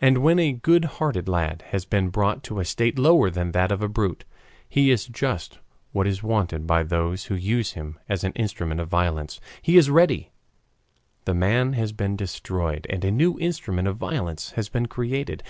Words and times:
And 0.00 0.22
when 0.22 0.38
a 0.38 0.54
good 0.54 0.86
hearted 0.96 1.28
lad 1.28 1.60
has 1.72 1.84
been 1.84 2.08
brought 2.08 2.42
to 2.44 2.58
a 2.58 2.64
state 2.64 2.98
lower 2.98 3.28
than 3.28 3.52
that 3.52 3.70
of 3.70 3.82
a 3.82 3.86
brute, 3.90 4.24
he 4.66 4.90
is 4.90 5.04
just 5.04 5.58
what 5.92 6.06
is 6.06 6.22
wanted 6.22 6.66
by 6.66 6.84
those 6.84 7.24
who 7.26 7.34
use 7.34 7.72
him 7.72 7.98
as 8.08 8.24
an 8.24 8.32
instrument 8.32 8.80
of 8.80 8.88
violence. 8.88 9.38
He 9.60 9.76
is 9.76 9.90
ready; 9.90 10.30
the 11.26 11.34
man 11.34 11.74
has 11.74 11.92
been 11.92 12.16
destroyed 12.16 12.86
and 12.88 13.04
a 13.04 13.10
new 13.12 13.38
instrument 13.38 13.88
of 13.88 13.98
violence 13.98 14.52
has 14.52 14.70
been 14.70 14.86
created. 14.86 15.42